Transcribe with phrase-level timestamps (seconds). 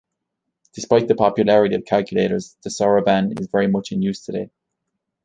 [0.73, 4.49] Despite the popularity of calculators, the soroban is very much in use today.